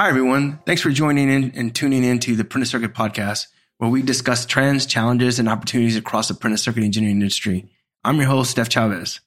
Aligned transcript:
Hi, 0.00 0.08
everyone. 0.08 0.60
Thanks 0.64 0.80
for 0.80 0.88
joining 0.88 1.28
in 1.28 1.52
and 1.54 1.74
tuning 1.74 2.04
in 2.04 2.20
to 2.20 2.34
the 2.34 2.42
Printed 2.42 2.70
Circuit 2.70 2.94
Podcast, 2.94 3.48
where 3.76 3.90
we 3.90 4.00
discuss 4.00 4.46
trends, 4.46 4.86
challenges, 4.86 5.38
and 5.38 5.46
opportunities 5.46 5.94
across 5.98 6.28
the 6.28 6.32
printed 6.32 6.58
circuit 6.58 6.84
engineering 6.84 7.20
industry. 7.20 7.68
I'm 8.02 8.16
your 8.16 8.28
host, 8.28 8.52
Steph 8.52 8.70
Chavez. 8.70 9.20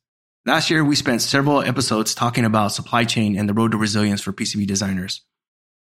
Last 0.47 0.71
year, 0.71 0.83
we 0.83 0.95
spent 0.95 1.21
several 1.21 1.61
episodes 1.61 2.15
talking 2.15 2.43
about 2.43 2.71
supply 2.71 3.03
chain 3.05 3.37
and 3.37 3.47
the 3.47 3.53
road 3.53 3.73
to 3.73 3.77
resilience 3.77 4.21
for 4.21 4.33
PCB 4.33 4.65
designers. 4.65 5.21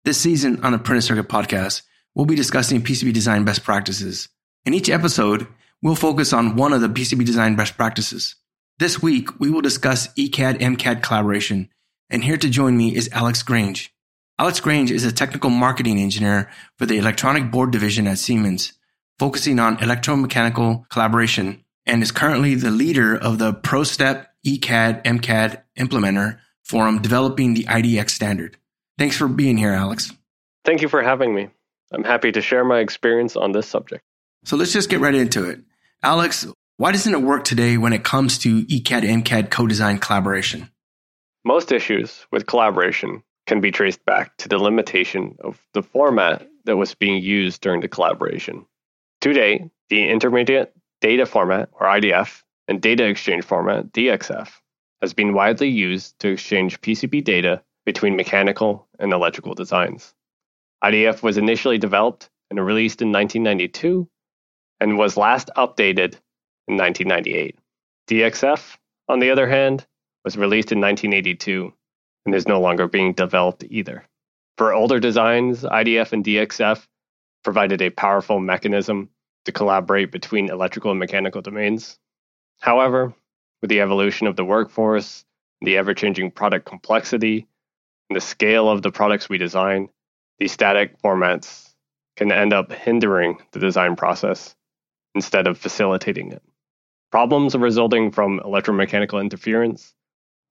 This 0.05 0.19
season 0.19 0.65
on 0.65 0.71
the 0.71 0.79
Printed 0.79 1.03
Circuit 1.03 1.29
Podcast, 1.29 1.83
we'll 2.15 2.25
be 2.25 2.33
discussing 2.33 2.81
PCB 2.81 3.13
design 3.13 3.45
best 3.45 3.63
practices. 3.63 4.27
In 4.65 4.73
each 4.73 4.89
episode, 4.89 5.45
we'll 5.83 5.93
focus 5.93 6.33
on 6.33 6.55
one 6.55 6.73
of 6.73 6.81
the 6.81 6.89
PCB 6.89 7.27
design 7.27 7.55
best 7.55 7.77
practices. 7.77 8.37
This 8.79 9.03
week, 9.03 9.39
we 9.39 9.51
will 9.51 9.61
discuss 9.61 10.07
ECAD 10.15 10.57
MCAD 10.61 11.03
collaboration, 11.03 11.69
and 12.09 12.23
here 12.23 12.37
to 12.37 12.49
join 12.49 12.75
me 12.75 12.95
is 12.95 13.07
Alex 13.11 13.43
Grange. 13.43 13.93
Alex 14.39 14.61
Grange 14.61 14.89
is 14.89 15.03
a 15.03 15.11
technical 15.11 15.49
marketing 15.49 15.99
engineer 15.99 16.49
for 16.77 16.85
the 16.85 16.97
electronic 16.97 17.51
board 17.51 17.71
division 17.71 18.07
at 18.07 18.17
Siemens, 18.17 18.71
focusing 19.19 19.59
on 19.59 19.75
electromechanical 19.79 20.87
collaboration, 20.87 21.65
and 21.85 22.01
is 22.01 22.13
currently 22.13 22.55
the 22.55 22.71
leader 22.71 23.17
of 23.17 23.37
the 23.37 23.53
ProStep 23.53 24.27
ECAD 24.47 25.03
MCAD 25.03 25.61
implementer 25.77 26.39
forum 26.63 27.01
developing 27.01 27.53
the 27.53 27.65
IDX 27.65 28.11
standard. 28.11 28.55
Thanks 28.97 29.17
for 29.17 29.27
being 29.27 29.57
here, 29.57 29.73
Alex. 29.73 30.13
Thank 30.63 30.81
you 30.81 30.87
for 30.87 31.03
having 31.03 31.35
me. 31.35 31.49
I'm 31.91 32.05
happy 32.05 32.31
to 32.31 32.41
share 32.41 32.63
my 32.63 32.79
experience 32.79 33.35
on 33.35 33.51
this 33.51 33.67
subject. 33.67 34.05
So 34.45 34.55
let's 34.55 34.71
just 34.71 34.89
get 34.89 35.01
right 35.01 35.15
into 35.15 35.49
it. 35.49 35.59
Alex, 36.01 36.47
why 36.77 36.93
doesn't 36.93 37.13
it 37.13 37.23
work 37.23 37.43
today 37.43 37.75
when 37.77 37.91
it 37.91 38.05
comes 38.05 38.37
to 38.39 38.63
ECAD 38.67 39.03
MCAD 39.03 39.49
co 39.49 39.67
design 39.67 39.97
collaboration? 39.97 40.69
Most 41.43 41.73
issues 41.73 42.25
with 42.31 42.45
collaboration 42.45 43.21
can 43.49 43.59
be 43.61 43.71
traced 43.71 44.05
back 44.05 44.37
to 44.37 44.47
the 44.47 44.59
limitation 44.59 45.35
of 45.39 45.59
the 45.73 45.81
format 45.81 46.47
that 46.65 46.77
was 46.77 46.93
being 46.93 47.21
used 47.21 47.61
during 47.61 47.81
the 47.81 47.87
collaboration. 47.87 48.63
Today, 49.21 49.71
the 49.89 50.07
intermediate 50.07 50.71
data 51.01 51.25
format, 51.25 51.67
or 51.73 51.87
IDF, 51.87 52.43
and 52.67 52.79
data 52.79 53.07
exchange 53.07 53.43
format, 53.43 53.91
DXF, 53.91 54.51
has 55.01 55.15
been 55.15 55.33
widely 55.33 55.67
used 55.67 56.19
to 56.19 56.29
exchange 56.29 56.79
PCB 56.81 57.23
data 57.23 57.63
between 57.87 58.15
mechanical 58.15 58.87
and 58.99 59.11
electrical 59.11 59.55
designs. 59.55 60.13
IDF 60.83 61.23
was 61.23 61.39
initially 61.39 61.79
developed 61.79 62.29
and 62.51 62.63
released 62.63 63.01
in 63.01 63.11
1992 63.11 64.07
and 64.79 64.95
was 64.95 65.17
last 65.17 65.49
updated 65.57 66.13
in 66.67 66.77
1998. 66.77 67.57
DXF, 68.07 68.77
on 69.07 69.17
the 69.17 69.31
other 69.31 69.49
hand, 69.49 69.87
was 70.23 70.37
released 70.37 70.71
in 70.71 70.79
1982 70.79 71.73
and 72.29 72.35
is 72.35 72.47
no 72.47 72.61
longer 72.61 72.87
being 72.87 73.13
developed 73.13 73.63
either. 73.71 74.07
For 74.55 74.71
older 74.71 74.99
designs, 74.99 75.63
IDF 75.63 76.13
and 76.13 76.23
DXF 76.23 76.85
provided 77.43 77.81
a 77.81 77.89
powerful 77.89 78.39
mechanism 78.39 79.09
to 79.45 79.51
collaborate 79.51 80.11
between 80.11 80.51
electrical 80.51 80.91
and 80.91 80.99
mechanical 80.99 81.41
domains. 81.41 81.97
However, 82.59 83.15
with 83.63 83.69
the 83.69 83.81
evolution 83.81 84.27
of 84.27 84.35
the 84.35 84.45
workforce, 84.45 85.25
the 85.61 85.77
ever 85.77 85.95
changing 85.95 86.29
product 86.29 86.67
complexity, 86.67 87.47
and 88.11 88.15
the 88.15 88.21
scale 88.21 88.69
of 88.69 88.83
the 88.83 88.91
products 88.91 89.27
we 89.27 89.39
design, 89.39 89.89
these 90.37 90.51
static 90.51 91.01
formats 91.01 91.73
can 92.15 92.31
end 92.31 92.53
up 92.53 92.71
hindering 92.71 93.39
the 93.53 93.59
design 93.59 93.95
process 93.95 94.55
instead 95.15 95.47
of 95.47 95.57
facilitating 95.57 96.31
it. 96.31 96.43
Problems 97.09 97.55
resulting 97.55 98.11
from 98.11 98.39
electromechanical 98.41 99.19
interference 99.19 99.95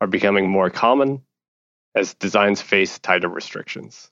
are 0.00 0.08
becoming 0.08 0.50
more 0.50 0.70
common 0.70 1.22
as 1.98 2.14
designs 2.14 2.62
face 2.62 2.98
tighter 3.00 3.28
restrictions. 3.28 4.10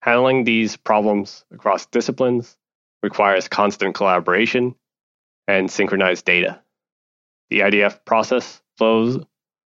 Handling 0.00 0.44
these 0.44 0.76
problems 0.76 1.44
across 1.52 1.86
disciplines 1.86 2.56
requires 3.02 3.48
constant 3.48 3.94
collaboration 3.94 4.74
and 5.46 5.70
synchronized 5.70 6.24
data. 6.24 6.60
The 7.50 7.60
IDF 7.60 8.04
process 8.04 8.62
flows 8.76 9.22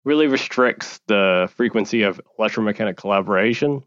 really 0.06 0.28
restricts 0.28 1.02
the 1.08 1.50
frequency 1.56 2.04
of 2.04 2.22
electromechanical 2.40 2.98
collaboration, 2.98 3.84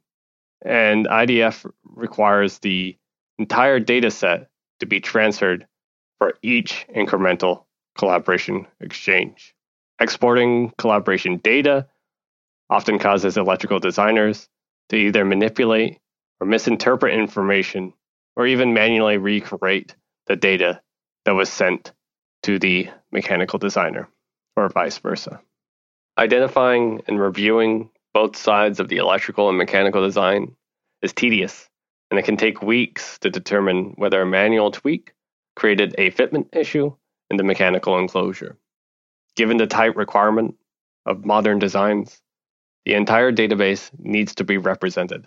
and 0.64 1.06
IDF 1.06 1.70
requires 1.84 2.58
the 2.58 2.96
entire 3.38 3.81
data 3.81 4.10
set 4.10 4.48
to 4.81 4.86
be 4.86 5.00
transferred 5.00 5.66
for 6.19 6.34
each 6.42 6.86
incremental 6.94 7.64
collaboration 7.96 8.66
exchange. 8.81 9.54
Exporting 10.00 10.72
collaboration 10.78 11.38
data 11.38 11.86
often 12.70 12.98
causes 12.98 13.36
electrical 13.36 13.78
designers 13.78 14.48
to 14.88 14.97
either 14.97 15.25
manipulate 15.25 15.98
or 16.41 16.47
misinterpret 16.47 17.14
information 17.14 17.92
or 18.36 18.47
even 18.47 18.75
manually 18.75 19.19
recreate 19.19 19.94
the 20.26 20.36
data 20.36 20.80
that 21.25 21.34
was 21.34 21.48
sent 21.48 21.92
to 22.42 22.58
the 22.58 22.88
mechanical 23.12 23.58
designer 23.58 24.08
or 24.56 24.69
vice 24.69 24.98
versa. 24.98 25.41
Identifying 26.19 27.02
and 27.06 27.20
reviewing 27.20 27.91
both 28.12 28.36
sides 28.36 28.81
of 28.81 28.88
the 28.88 28.98
electrical 28.98 29.48
and 29.48 29.58
mechanical 29.58 30.02
design 30.02 30.54
is 31.02 31.12
tedious, 31.12 31.69
and 32.10 32.19
it 32.19 32.25
can 32.25 32.36
take 32.36 32.62
weeks 32.62 33.19
to 33.19 33.31
determine 33.31 33.94
whether 33.96 34.22
a 34.22 34.26
manual 34.26 34.70
tweak 34.70 35.12
created 35.56 35.94
a 35.98 36.10
fitment 36.12 36.54
issue 36.54 36.94
in 37.31 37.36
the 37.36 37.42
mechanical 37.42 37.98
enclosure. 37.98 38.56
Given 39.36 39.56
the 39.56 39.66
tight 39.66 39.96
requirement 39.96 40.56
of 41.06 41.25
modern 41.25 41.58
designs, 41.58 42.20
the 42.84 42.95
entire 42.95 43.33
database 43.33 43.91
needs 43.99 44.34
to 44.37 44.45
be 44.45 44.59
represented. 44.59 45.27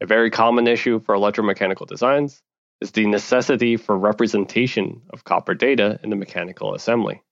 A 0.00 0.06
very 0.06 0.30
common 0.30 0.68
issue 0.68 1.00
for 1.00 1.14
electromechanical 1.14 1.86
designs 1.86 2.42
is 2.80 2.92
the 2.92 3.06
necessity 3.06 3.76
for 3.76 3.96
representation 3.96 5.02
of 5.10 5.24
copper 5.24 5.54
data 5.54 5.98
in 6.02 6.10
the 6.10 6.16
mechanical 6.16 6.74
assembly. 6.74 7.22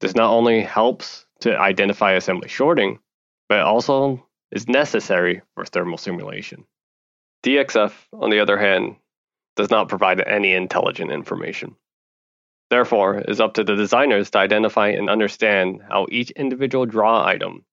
This 0.00 0.14
not 0.14 0.30
only 0.30 0.60
helps 0.60 1.26
to 1.40 1.58
identify 1.58 2.12
assembly 2.12 2.48
shorting, 2.48 2.98
but 3.48 3.60
also 3.60 4.26
is 4.50 4.68
necessary 4.68 5.42
for 5.54 5.64
thermal 5.64 5.98
simulation. 5.98 6.64
DXF, 7.44 7.92
on 8.12 8.30
the 8.30 8.40
other 8.40 8.58
hand, 8.58 8.96
does 9.56 9.70
not 9.70 9.88
provide 9.88 10.20
any 10.20 10.52
intelligent 10.52 11.10
information. 11.10 11.74
Therefore, 12.70 13.18
it 13.18 13.28
is 13.28 13.40
up 13.40 13.54
to 13.54 13.64
the 13.64 13.74
designers 13.74 14.30
to 14.30 14.38
identify 14.38 14.88
and 14.88 15.10
understand 15.10 15.82
how 15.88 16.06
each 16.10 16.30
individual 16.32 16.86
draw 16.86 17.24
item 17.24 17.64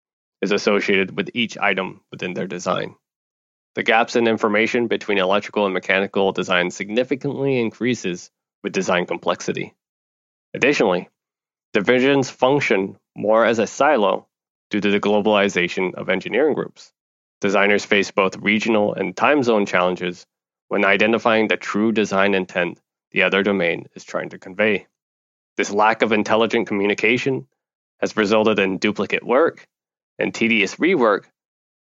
is 0.41 0.51
associated 0.51 1.15
with 1.15 1.29
each 1.33 1.57
item 1.57 2.01
within 2.11 2.33
their 2.33 2.47
design. 2.47 2.95
The 3.75 3.83
gaps 3.83 4.15
in 4.15 4.27
information 4.27 4.87
between 4.87 5.19
electrical 5.19 5.65
and 5.65 5.73
mechanical 5.73 6.31
design 6.31 6.71
significantly 6.71 7.59
increases 7.59 8.31
with 8.63 8.73
design 8.73 9.05
complexity. 9.05 9.73
Additionally, 10.53 11.09
divisions 11.73 12.29
function 12.29 12.97
more 13.15 13.45
as 13.45 13.59
a 13.59 13.67
silo 13.67 14.27
due 14.69 14.81
to 14.81 14.91
the 14.91 14.99
globalization 14.99 15.93
of 15.95 16.09
engineering 16.09 16.55
groups. 16.55 16.91
Designers 17.41 17.85
face 17.85 18.11
both 18.11 18.37
regional 18.37 18.93
and 18.93 19.15
time 19.15 19.43
zone 19.43 19.65
challenges 19.65 20.25
when 20.67 20.85
identifying 20.85 21.47
the 21.47 21.57
true 21.57 21.91
design 21.91 22.33
intent 22.33 22.79
the 23.11 23.23
other 23.23 23.43
domain 23.43 23.87
is 23.95 24.03
trying 24.03 24.29
to 24.29 24.37
convey. 24.37 24.87
This 25.57 25.71
lack 25.71 26.01
of 26.01 26.11
intelligent 26.11 26.67
communication 26.67 27.47
has 27.99 28.17
resulted 28.17 28.59
in 28.59 28.77
duplicate 28.77 29.25
work 29.25 29.67
and 30.19 30.33
tedious 30.33 30.75
rework 30.75 31.25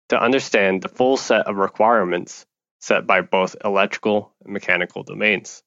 to 0.08 0.20
understand 0.20 0.82
the 0.82 0.88
full 0.88 1.16
set 1.16 1.46
of 1.46 1.56
requirements 1.56 2.46
set 2.80 3.06
by 3.06 3.20
both 3.20 3.56
electrical 3.64 4.32
and 4.44 4.52
mechanical 4.52 5.02
domains. 5.02 5.62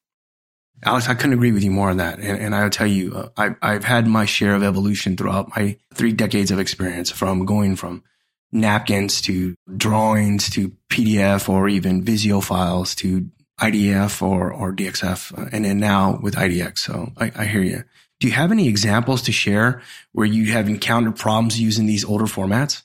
Alex, 0.84 1.08
I 1.08 1.14
couldn't 1.14 1.34
agree 1.34 1.52
with 1.52 1.62
you 1.62 1.70
more 1.70 1.90
on 1.90 1.98
that. 1.98 2.18
And, 2.18 2.38
and 2.38 2.54
I'll 2.54 2.70
tell 2.70 2.86
you, 2.86 3.14
uh, 3.14 3.28
I, 3.36 3.54
I've 3.62 3.84
had 3.84 4.06
my 4.06 4.24
share 4.24 4.54
of 4.54 4.62
evolution 4.62 5.16
throughout 5.16 5.50
my 5.54 5.76
three 5.94 6.12
decades 6.12 6.50
of 6.50 6.58
experience 6.58 7.10
from 7.10 7.44
going 7.44 7.76
from 7.76 8.02
napkins 8.50 9.20
to 9.22 9.54
drawings 9.76 10.50
to 10.50 10.72
PDF 10.88 11.48
or 11.48 11.68
even 11.68 12.02
Visio 12.02 12.40
files 12.40 12.94
to 12.96 13.30
IDF 13.60 14.22
or, 14.22 14.52
or 14.52 14.72
DXF, 14.72 15.38
uh, 15.38 15.48
and 15.52 15.64
then 15.64 15.78
now 15.78 16.18
with 16.20 16.34
IDX. 16.34 16.78
So 16.78 17.12
I, 17.16 17.30
I 17.36 17.44
hear 17.44 17.62
you. 17.62 17.84
Do 18.22 18.28
you 18.28 18.34
have 18.34 18.52
any 18.52 18.68
examples 18.68 19.22
to 19.22 19.32
share 19.32 19.82
where 20.12 20.24
you 20.24 20.52
have 20.52 20.68
encountered 20.68 21.16
problems 21.16 21.60
using 21.60 21.86
these 21.86 22.04
older 22.04 22.26
formats? 22.26 22.84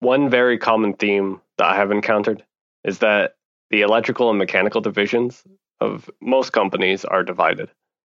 One 0.00 0.30
very 0.30 0.56
common 0.56 0.94
theme 0.94 1.42
that 1.58 1.66
I 1.66 1.76
have 1.76 1.90
encountered 1.90 2.42
is 2.82 3.00
that 3.00 3.36
the 3.68 3.82
electrical 3.82 4.30
and 4.30 4.38
mechanical 4.38 4.80
divisions 4.80 5.44
of 5.82 6.08
most 6.18 6.54
companies 6.54 7.04
are 7.04 7.22
divided. 7.22 7.68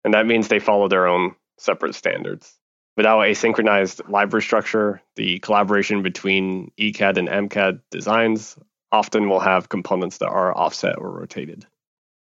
And 0.04 0.14
that 0.14 0.28
means 0.28 0.46
they 0.46 0.60
follow 0.60 0.86
their 0.86 1.08
own 1.08 1.34
separate 1.58 1.96
standards. 1.96 2.56
Without 2.96 3.22
a 3.22 3.34
synchronized 3.34 4.08
library 4.08 4.42
structure, 4.42 5.02
the 5.16 5.40
collaboration 5.40 6.04
between 6.04 6.70
ECAD 6.78 7.16
and 7.16 7.50
MCAD 7.50 7.80
designs 7.90 8.56
often 8.92 9.28
will 9.28 9.40
have 9.40 9.68
components 9.68 10.18
that 10.18 10.28
are 10.28 10.56
offset 10.56 10.96
or 10.96 11.10
rotated. 11.10 11.66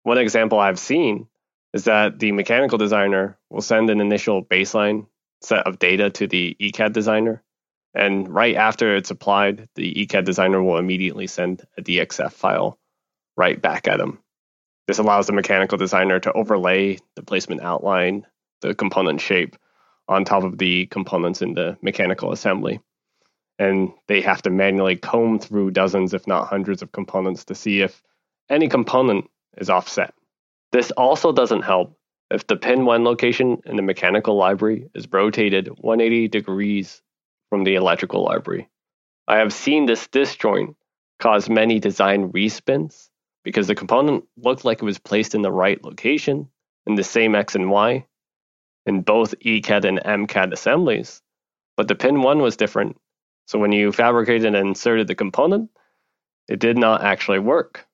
One 0.01 0.17
example 0.17 0.59
I've 0.59 0.79
seen 0.79 1.27
is 1.73 1.85
that 1.85 2.19
the 2.19 2.31
mechanical 2.31 2.77
designer 2.77 3.37
will 3.49 3.61
send 3.61 3.89
an 3.89 4.01
initial 4.01 4.43
baseline 4.43 5.07
set 5.41 5.65
of 5.67 5.79
data 5.79 6.09
to 6.09 6.27
the 6.27 6.55
ECAD 6.59 6.93
designer, 6.93 7.43
And 7.93 8.29
right 8.29 8.55
after 8.55 8.95
it's 8.95 9.11
applied, 9.11 9.67
the 9.75 9.93
ECAD 9.93 10.25
designer 10.25 10.61
will 10.61 10.77
immediately 10.77 11.27
send 11.27 11.65
a 11.77 11.81
DXF 11.81 12.31
file 12.31 12.77
right 13.35 13.59
back 13.59 13.87
at 13.87 13.97
them. 13.97 14.19
This 14.87 14.99
allows 14.99 15.27
the 15.27 15.33
mechanical 15.33 15.77
designer 15.77 16.19
to 16.19 16.33
overlay 16.33 16.97
the 17.15 17.23
placement 17.23 17.61
outline, 17.61 18.25
the 18.61 18.75
component 18.75 19.21
shape, 19.21 19.55
on 20.07 20.25
top 20.25 20.43
of 20.43 20.57
the 20.57 20.87
components 20.87 21.41
in 21.41 21.53
the 21.53 21.77
mechanical 21.81 22.31
assembly. 22.31 22.79
And 23.57 23.91
they 24.07 24.21
have 24.21 24.41
to 24.43 24.49
manually 24.49 24.95
comb 24.95 25.39
through 25.39 25.71
dozens, 25.71 26.13
if 26.13 26.25
not 26.25 26.47
hundreds, 26.47 26.81
of 26.81 26.91
components 26.91 27.45
to 27.45 27.55
see 27.55 27.81
if 27.81 28.01
any 28.49 28.67
component 28.69 29.29
is 29.57 29.69
offset. 29.69 30.13
This 30.71 30.91
also 30.91 31.31
doesn't 31.31 31.63
help 31.63 31.97
if 32.31 32.45
the 32.45 32.55
pin 32.55 32.85
1 32.85 33.03
location 33.03 33.57
in 33.65 33.75
the 33.75 33.81
mechanical 33.81 34.35
library 34.35 34.89
is 34.93 35.07
rotated 35.11 35.67
180 35.67 36.27
degrees 36.27 37.01
from 37.49 37.63
the 37.63 37.75
electrical 37.75 38.23
library. 38.23 38.69
I 39.27 39.37
have 39.37 39.53
seen 39.53 39.85
this 39.85 40.07
disjoint 40.07 40.75
cause 41.19 41.49
many 41.49 41.79
design 41.79 42.31
respins 42.31 43.09
because 43.43 43.67
the 43.67 43.75
component 43.75 44.25
looked 44.37 44.63
like 44.63 44.81
it 44.81 44.85
was 44.85 44.99
placed 44.99 45.33
in 45.33 45.41
the 45.41 45.51
right 45.51 45.83
location 45.83 46.49
in 46.85 46.95
the 46.95 47.03
same 47.03 47.35
X 47.35 47.55
and 47.55 47.71
Y 47.71 48.05
in 48.85 49.01
both 49.01 49.35
ECAD 49.39 49.85
and 49.85 49.99
MCAD 49.99 50.53
assemblies, 50.53 51.21
but 51.77 51.87
the 51.87 51.95
pin 51.95 52.21
1 52.21 52.41
was 52.41 52.57
different. 52.57 52.97
So 53.47 53.57
when 53.57 53.71
you 53.71 53.91
fabricated 53.91 54.45
and 54.45 54.55
inserted 54.55 55.07
the 55.07 55.15
component, 55.15 55.71
it 56.47 56.59
did 56.59 56.77
not 56.77 57.03
actually 57.03 57.39
work. 57.39 57.87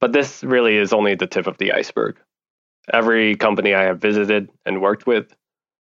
But 0.00 0.12
this 0.12 0.42
really 0.42 0.76
is 0.76 0.92
only 0.92 1.14
the 1.14 1.26
tip 1.26 1.46
of 1.46 1.58
the 1.58 1.72
iceberg. 1.72 2.16
Every 2.92 3.36
company 3.36 3.74
I 3.74 3.84
have 3.84 4.00
visited 4.00 4.50
and 4.64 4.80
worked 4.80 5.06
with 5.06 5.34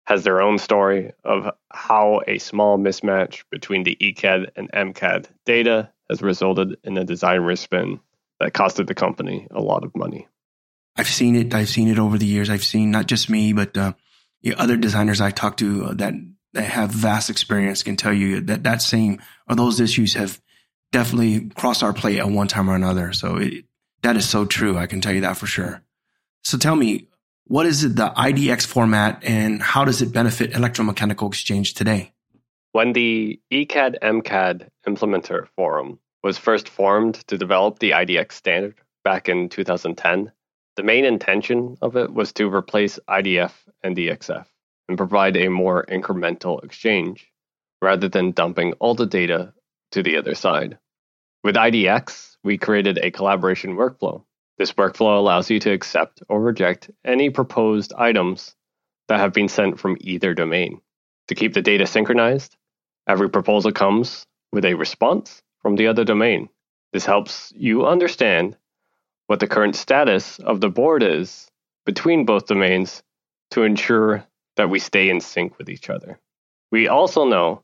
has 0.07 0.25
their 0.25 0.41
own 0.41 0.59
story 0.59 1.13
of 1.25 1.51
how 1.73 2.23
a 2.27 2.39
small 2.39 2.79
mismatch 2.79 3.43
between 3.51 3.83
the 3.83 3.97
ECAD 4.01 4.51
and 4.57 4.71
MCAD 4.73 5.27
data 5.45 5.91
has 6.09 6.23
resulted 6.23 6.77
in 6.85 6.97
a 6.97 7.05
design 7.05 7.41
respin 7.41 8.01
that 8.41 8.53
costed 8.53 8.87
the 8.87 8.95
company 8.95 9.49
a 9.51 9.61
lot 9.61 9.85
of 9.85 9.95
money. 9.97 10.27
I've 10.97 11.09
seen 11.09 11.37
it. 11.37 11.55
I've 11.55 11.69
seen 11.69 11.89
it 11.89 11.99
over 11.99 12.19
the 12.19 12.27
years. 12.27 12.49
I've 12.49 12.65
seen 12.65 12.91
not 12.91 13.07
just 13.07 13.29
me, 13.29 13.53
but 13.53 13.77
uh, 13.77 13.93
other 14.57 14.77
designers 14.77 15.21
I 15.21 15.31
talk 15.31 15.57
to 15.59 15.87
uh, 15.87 15.95
that 15.95 16.15
that 16.55 16.65
have 16.65 16.91
vast 16.91 17.29
experience 17.29 17.83
can 17.83 17.97
tell 17.97 18.15
you 18.15 18.41
that 18.43 18.63
that 18.63 18.81
same 18.81 19.21
or 19.49 19.57
those 19.57 19.79
issues 19.79 20.15
have 20.15 20.41
definitely 20.91 21.51
crossed 21.51 21.83
our 21.83 21.93
plate 21.93 22.19
at 22.19 22.31
one 22.31 22.49
time 22.49 22.71
or 22.71 22.75
another. 22.75 23.13
So 23.13 23.37
it, 23.37 23.66
that 24.03 24.17
is 24.17 24.29
so 24.29 24.45
true. 24.45 24.77
I 24.77 24.87
can 24.87 25.01
tell 25.01 25.13
you 25.13 25.23
that 25.23 25.37
for 25.37 25.47
sure. 25.47 25.83
So 26.43 26.59
tell 26.59 26.77
me, 26.77 27.09
what 27.47 27.67
is 27.67 27.83
the 27.95 28.11
IDX 28.11 28.67
format 28.67 29.23
and 29.25 29.63
how 29.63 29.85
does 29.85 30.03
it 30.03 30.13
benefit 30.13 30.53
electromechanical 30.53 31.29
exchange 31.29 31.75
today? 31.75 32.13
When 32.73 32.93
the 32.93 33.41
ECAD 33.53 33.99
MCAD 34.03 34.69
implementer 34.87 35.47
forum 35.57 35.99
was 36.23 36.39
first 36.39 36.69
formed 36.69 37.15
to 37.29 37.39
develop 37.39 37.79
the 37.79 37.93
IDX 37.93 38.33
standard 38.33 38.75
back 39.05 39.29
in 39.29 39.49
2010, 39.49 40.33
the 40.77 40.83
main 40.83 41.05
intention 41.05 41.77
of 41.81 41.97
it 41.97 42.13
was 42.13 42.33
to 42.35 42.53
replace 42.53 42.99
IDF 43.09 43.53
and 43.83 43.97
DXF 43.97 44.45
and 44.89 44.99
provide 44.99 45.37
a 45.37 45.49
more 45.49 45.87
incremental 45.87 46.63
exchange 46.63 47.31
rather 47.81 48.09
than 48.09 48.33
dumping 48.33 48.73
all 48.75 48.95
the 48.95 49.07
data 49.07 49.53
to 49.93 50.03
the 50.03 50.17
other 50.17 50.35
side. 50.35 50.79
With 51.47 51.55
IDX, 51.55 52.39
we 52.43 52.59
created 52.59 52.99
a 52.99 53.13
collaboration 53.13 53.77
workflow. 53.77 54.25
This 54.59 54.73
workflow 54.73 55.17
allows 55.17 55.49
you 55.49 55.61
to 55.61 55.71
accept 55.71 56.21
or 56.29 56.41
reject 56.41 56.91
any 57.05 57.31
proposed 57.31 57.93
items 57.97 58.57
that 59.07 59.21
have 59.21 59.33
been 59.33 59.47
sent 59.47 59.79
from 59.79 59.97
either 60.01 60.35
domain. 60.35 60.81
To 61.29 61.37
keep 61.37 61.55
the 61.55 61.63
data 61.63 61.87
synchronized, 61.87 62.57
every 63.07 63.31
proposal 63.31 63.71
comes 63.71 64.27
with 64.51 64.65
a 64.65 64.75
response 64.75 65.41
from 65.63 65.77
the 65.77 65.87
other 65.87 66.03
domain. 66.03 66.49
This 66.93 67.07
helps 67.07 67.53
you 67.55 67.87
understand 67.87 68.57
what 69.29 69.39
the 69.39 69.47
current 69.47 69.77
status 69.77 70.41
of 70.41 70.61
the 70.61 70.69
board 70.69 71.05
is 71.05 71.47
between 71.85 72.25
both 72.25 72.47
domains 72.47 73.05
to 73.53 73.63
ensure 73.63 74.27
that 74.57 74.69
we 74.69 74.81
stay 74.81 75.11
in 75.11 75.21
sync 75.21 75.59
with 75.59 75.71
each 75.71 75.91
other. 75.91 76.19
We 76.73 76.89
also 76.89 77.25
know 77.25 77.63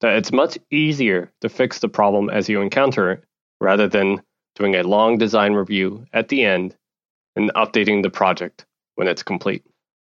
that 0.00 0.16
it's 0.16 0.32
much 0.32 0.58
easier 0.70 1.32
to 1.40 1.48
fix 1.48 1.80
the 1.80 1.88
problem 1.88 2.30
as 2.30 2.48
you 2.48 2.60
encounter 2.60 3.12
it 3.12 3.24
rather 3.60 3.88
than 3.88 4.22
doing 4.54 4.74
a 4.74 4.82
long 4.82 5.18
design 5.18 5.54
review 5.54 6.06
at 6.12 6.28
the 6.28 6.44
end 6.44 6.76
and 7.36 7.52
updating 7.54 8.02
the 8.02 8.10
project 8.10 8.66
when 8.96 9.08
it's 9.08 9.22
complete. 9.22 9.64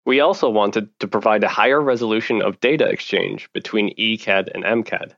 We 0.06 0.20
also 0.20 0.50
wanted 0.50 0.88
to 1.00 1.08
provide 1.08 1.44
a 1.44 1.48
higher 1.48 1.80
resolution 1.80 2.42
of 2.42 2.60
data 2.60 2.86
exchange 2.86 3.50
between 3.52 3.96
ECAD 3.96 4.48
and 4.54 4.64
MCAD. 4.64 5.12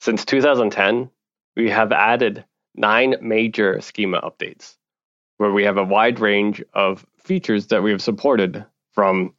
Since 0.00 0.24
2010, 0.24 1.10
we 1.56 1.70
have 1.70 1.92
added 1.92 2.44
nine 2.74 3.14
major 3.20 3.80
schema 3.80 4.20
updates, 4.20 4.76
where 5.36 5.52
we 5.52 5.64
have 5.64 5.76
a 5.76 5.84
wide 5.84 6.18
range 6.18 6.62
of 6.72 7.06
features 7.18 7.68
that 7.68 7.82
we 7.82 7.92
have 7.92 8.02
supported 8.02 8.64
from 8.92 9.34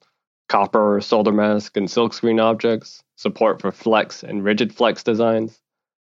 copper, 0.47 1.01
solder 1.01 1.33
mask, 1.33 1.75
and 1.75 1.87
silkscreen 1.87 2.41
objects, 2.41 3.03
support 3.15 3.61
for 3.61 3.71
flex 3.71 4.23
and 4.23 4.43
rigid 4.43 4.73
flex 4.73 5.03
designs, 5.03 5.59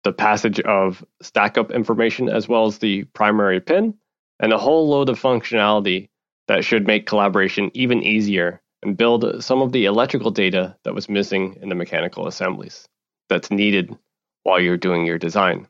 the 0.04 0.12
passage 0.12 0.60
of 0.60 1.04
stack 1.20 1.58
up 1.58 1.70
information 1.70 2.28
as 2.28 2.48
well 2.48 2.66
as 2.66 2.78
the 2.78 3.04
primary 3.04 3.60
pin, 3.60 3.94
and 4.40 4.52
a 4.52 4.58
whole 4.58 4.88
load 4.88 5.08
of 5.08 5.20
functionality 5.20 6.08
that 6.48 6.64
should 6.64 6.86
make 6.86 7.06
collaboration 7.06 7.70
even 7.74 8.02
easier 8.02 8.60
and 8.82 8.96
build 8.96 9.42
some 9.42 9.62
of 9.62 9.72
the 9.72 9.84
electrical 9.84 10.30
data 10.30 10.76
that 10.84 10.94
was 10.94 11.08
missing 11.08 11.56
in 11.62 11.68
the 11.68 11.74
mechanical 11.74 12.26
assemblies 12.26 12.88
that's 13.28 13.50
needed 13.50 13.96
while 14.42 14.60
you're 14.60 14.76
doing 14.76 15.06
your 15.06 15.18
design. 15.18 15.68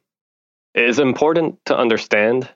It 0.75 0.89
is 0.89 0.99
important 0.99 1.63
to 1.67 1.77
understand 1.77 2.49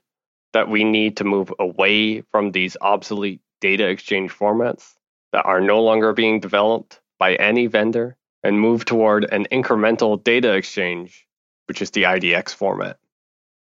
that 0.55 0.71
we 0.71 0.85
need 0.85 1.19
to 1.19 1.25
move 1.25 1.53
away 1.59 2.23
from 2.33 2.53
these 2.53 2.79
obsolete 2.81 3.43
data 3.61 3.87
exchange 3.87 4.33
formats 4.33 4.95
that 5.33 5.45
are 5.45 5.61
no 5.61 5.83
longer 5.83 6.15
being 6.15 6.41
developed 6.41 7.01
by 7.19 7.35
any 7.35 7.67
vendor 7.67 8.17
and 8.47 8.61
move 8.61 8.85
toward 8.85 9.25
an 9.25 9.47
incremental 9.51 10.23
data 10.23 10.55
exchange, 10.55 11.27
which 11.67 11.83
is 11.83 11.91
the 11.91 12.05
IDX 12.05 12.55
format. 12.55 12.99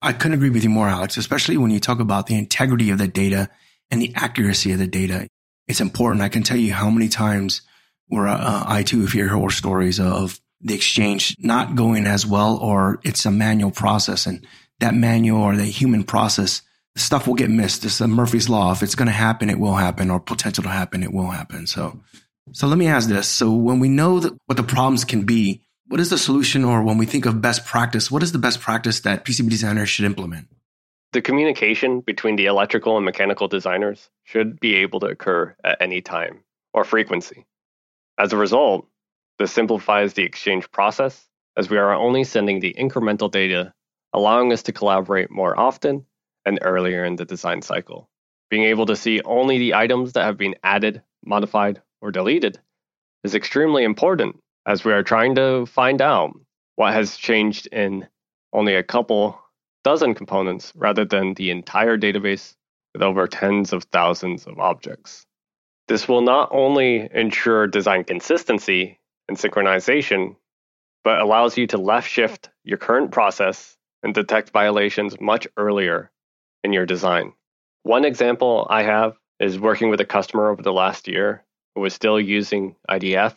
I 0.02 0.14
couldn't 0.14 0.34
agree 0.34 0.50
with 0.50 0.64
you 0.64 0.70
more, 0.70 0.88
Alex, 0.88 1.18
especially 1.18 1.58
when 1.58 1.72
you 1.72 1.80
talk 1.80 2.00
about 2.00 2.28
the 2.28 2.38
integrity 2.38 2.90
of 2.90 2.98
the 2.98 3.08
data 3.08 3.50
and 3.90 4.02
the 4.02 4.14
accuracy 4.16 4.72
of 4.74 4.80
the 4.80 4.88
data. 4.88 5.28
It's 5.68 5.82
important. 5.82 6.22
I 6.22 6.30
can 6.30 6.44
tell 6.44 6.58
you 6.58 6.74
how 6.74 6.90
many 6.90 7.08
times 7.08 7.62
where 8.08 8.28
uh, 8.28 8.64
I 8.68 8.84
too 8.84 9.02
have 9.02 9.14
heard 9.14 9.30
horror 9.30 9.50
stories 9.50 10.00
of 10.00 10.40
the 10.62 10.76
exchange 10.76 11.36
not 11.40 11.76
going 11.76 12.06
as 12.06 12.26
well, 12.26 12.58
or 12.58 13.00
it's 13.04 13.26
a 13.26 13.32
manual 13.32 13.72
process, 13.72 14.26
and 14.26 14.46
that 14.80 14.94
manual 14.94 15.42
or 15.42 15.56
the 15.56 15.66
human 15.66 16.04
process 16.04 16.62
stuff 16.96 17.28
will 17.28 17.36
get 17.36 17.50
missed. 17.50 17.86
It's 17.86 18.02
a 18.02 18.08
Murphy's 18.08 18.50
law. 18.50 18.72
If 18.72 18.84
it's 18.84 18.96
going 18.96 19.08
to 19.08 19.12
happen, 19.12 19.50
it 19.50 19.60
will 19.60 19.76
happen, 19.76 20.12
or 20.12 20.20
potential 20.20 20.64
to 20.64 20.70
happen, 20.70 21.04
it 21.04 21.14
will 21.14 21.32
happen. 21.32 21.68
So, 21.68 22.02
so 22.52 22.68
let 22.68 22.78
me 22.78 22.88
ask 22.88 23.10
this. 23.10 23.28
So 23.28 23.52
when 23.52 23.80
we 23.80 23.90
know 23.90 24.22
what 24.46 24.58
the 24.58 24.64
problems 24.64 25.04
can 25.04 25.26
be, 25.26 25.62
what 25.88 26.00
is 26.00 26.10
the 26.10 26.18
solution, 26.18 26.64
or 26.64 26.82
when 26.84 26.98
we 26.98 27.06
think 27.06 27.26
of 27.26 27.42
best 27.42 27.66
practice, 27.66 28.10
what 28.10 28.24
is 28.24 28.32
the 28.32 28.40
best 28.40 28.60
practice 28.60 29.02
that 29.02 29.24
PCB 29.26 29.50
designers 29.50 29.90
should 29.90 30.06
implement? 30.06 30.48
The 31.14 31.22
communication 31.22 32.02
between 32.02 32.36
the 32.36 32.48
electrical 32.48 32.98
and 32.98 33.06
mechanical 33.06 33.48
designers 33.48 34.10
should 34.24 34.60
be 34.60 34.76
able 34.76 35.00
to 35.02 35.08
occur 35.08 35.56
at 35.64 35.82
any 35.82 36.02
time 36.02 36.40
or 36.74 36.84
frequency. 36.84 37.46
As 38.18 38.34
a 38.34 38.38
result, 38.38 38.88
this 39.40 39.52
simplifies 39.52 40.14
the 40.14 40.24
exchange 40.24 40.70
process 40.72 41.28
as 41.58 41.70
we 41.70 41.78
are 41.78 41.94
only 41.94 42.24
sending 42.24 42.60
the 42.60 42.76
incremental 42.78 43.30
data, 43.30 43.74
allowing 44.12 44.52
us 44.52 44.64
to 44.64 44.74
collaborate 44.74 45.32
more 45.32 45.58
often 45.58 46.06
and 46.46 46.60
earlier 46.62 47.06
in 47.06 47.16
the 47.16 47.26
design 47.26 47.62
cycle. 47.62 48.10
Being 48.50 48.64
able 48.64 48.88
to 48.88 48.96
see 48.96 49.22
only 49.24 49.58
the 49.58 49.74
items 49.74 50.14
that 50.14 50.26
have 50.26 50.38
been 50.38 50.56
added, 50.64 51.02
modified, 51.24 51.82
or 52.02 52.12
deleted 52.12 52.60
is 53.24 53.36
extremely 53.36 53.84
important 53.84 54.38
as 54.66 54.84
we 54.84 54.94
are 54.94 55.04
trying 55.04 55.36
to 55.36 55.66
find 55.66 56.02
out 56.02 56.32
what 56.76 56.94
has 56.94 57.18
changed 57.18 57.68
in 57.68 58.08
only 58.54 58.76
a 58.76 58.84
couple 58.84 59.40
dozen 59.84 60.14
components 60.14 60.74
rather 60.76 61.06
than 61.06 61.34
the 61.36 61.52
entire 61.52 61.98
database 61.98 62.56
with 62.94 63.04
over 63.04 63.28
tens 63.28 63.74
of 63.74 63.84
thousands 63.86 64.48
of 64.48 64.60
objects. 64.60 65.26
This 65.88 66.08
will 66.08 66.22
not 66.22 66.50
only 66.52 67.08
ensure 67.14 67.68
design 67.68 68.04
consistency 68.04 69.00
and 69.28 69.38
synchronization, 69.38 70.36
but 71.04 71.22
allows 71.22 71.58
you 71.58 71.68
to 71.68 71.78
left 71.78 72.10
shift 72.10 72.50
your 72.64 72.80
current 72.80 73.12
process 73.12 73.78
and 74.02 74.14
detect 74.14 74.50
violations 74.50 75.20
much 75.22 75.48
earlier 75.58 76.12
in 76.64 76.74
your 76.74 76.86
design. 76.86 77.34
One 77.84 78.06
example 78.06 78.66
I 78.70 78.84
have 78.84 79.16
is 79.40 79.60
working 79.60 79.90
with 79.90 80.02
a 80.02 80.06
customer 80.06 80.50
over 80.50 80.64
the 80.64 80.74
last 80.74 81.08
year 81.08 81.45
was 81.76 81.94
still 81.94 82.20
using 82.20 82.76
IDF, 82.90 83.36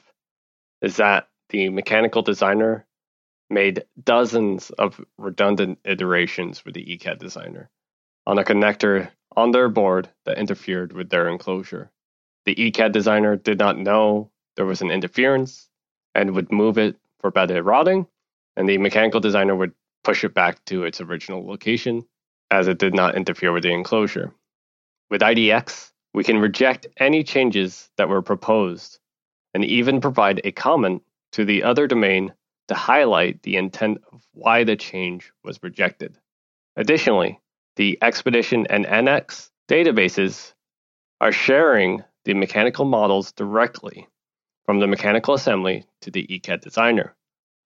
is 0.82 0.96
that 0.96 1.28
the 1.50 1.68
mechanical 1.68 2.22
designer 2.22 2.86
made 3.50 3.84
dozens 4.02 4.70
of 4.70 5.00
redundant 5.16 5.78
iterations 5.84 6.64
with 6.64 6.74
the 6.74 6.84
ECAD 6.84 7.18
designer 7.18 7.70
on 8.26 8.38
a 8.38 8.44
connector 8.44 9.10
on 9.36 9.50
their 9.50 9.68
board 9.68 10.08
that 10.26 10.38
interfered 10.38 10.92
with 10.92 11.08
their 11.08 11.28
enclosure. 11.28 11.90
The 12.44 12.54
ECAD 12.54 12.92
designer 12.92 13.36
did 13.36 13.58
not 13.58 13.78
know 13.78 14.30
there 14.56 14.66
was 14.66 14.82
an 14.82 14.90
interference 14.90 15.68
and 16.14 16.34
would 16.34 16.52
move 16.52 16.78
it 16.78 16.96
for 17.20 17.30
better 17.30 17.62
routing 17.62 18.06
and 18.58 18.68
the 18.68 18.76
mechanical 18.78 19.20
designer 19.20 19.54
would 19.54 19.72
push 20.02 20.24
it 20.24 20.34
back 20.34 20.64
to 20.64 20.84
its 20.84 21.00
original 21.00 21.46
location 21.46 22.04
as 22.50 22.66
it 22.66 22.78
did 22.78 22.92
not 22.92 23.14
interfere 23.14 23.52
with 23.52 23.62
the 23.62 23.70
enclosure. 23.70 24.34
With 25.10 25.20
IDX, 25.22 25.92
we 26.14 26.24
can 26.24 26.38
reject 26.38 26.86
any 26.96 27.22
changes 27.22 27.90
that 27.96 28.08
were 28.08 28.22
proposed 28.22 28.98
and 29.54 29.64
even 29.64 30.00
provide 30.00 30.40
a 30.44 30.52
comment 30.52 31.02
to 31.32 31.44
the 31.44 31.62
other 31.62 31.86
domain 31.86 32.32
to 32.68 32.74
highlight 32.74 33.42
the 33.42 33.56
intent 33.56 33.98
of 34.12 34.22
why 34.32 34.64
the 34.64 34.76
change 34.76 35.32
was 35.42 35.62
rejected. 35.62 36.16
Additionally, 36.76 37.40
the 37.76 37.98
Expedition 38.02 38.66
and 38.68 38.86
NX 38.86 39.50
databases 39.68 40.52
are 41.20 41.32
sharing 41.32 42.02
the 42.24 42.34
mechanical 42.34 42.84
models 42.84 43.32
directly 43.32 44.06
from 44.66 44.80
the 44.80 44.86
mechanical 44.86 45.34
assembly 45.34 45.86
to 46.02 46.10
the 46.10 46.26
ECAD 46.26 46.60
designer. 46.60 47.14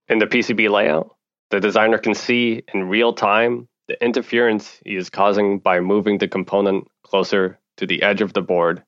In 0.09 0.19
the 0.19 0.27
PCB 0.27 0.71
layout, 0.71 1.17
the 1.51 1.61
designer 1.61 1.99
can 1.99 2.15
see 2.15 2.63
in 2.73 2.89
real 2.89 3.13
time 3.13 3.69
the 3.89 4.03
interference 4.03 4.81
he 4.85 4.97
is 4.97 5.11
causing 5.11 5.59
by 5.59 5.81
moving 5.81 6.19
the 6.19 6.29
component 6.29 6.89
closer 7.03 7.59
to 7.83 7.87
the 7.87 8.03
edge 8.03 8.21
of 8.21 8.33
the 8.33 8.41
board 8.41 8.85